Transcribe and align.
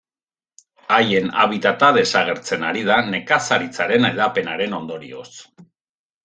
Haien 0.95 1.27
habitata 1.43 1.89
desagertzen 1.97 2.65
ari 2.69 2.81
da, 2.87 2.97
nekazaritzaren 3.17 4.09
hedapenaren 4.11 4.75
ondorioz. 4.81 5.29